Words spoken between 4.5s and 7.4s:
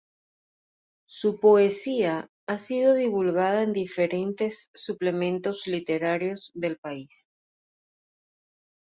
suplementos literarios del país.